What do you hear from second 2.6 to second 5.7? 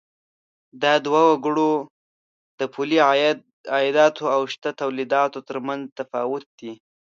پولي عایداتو او شته تولیداتو تر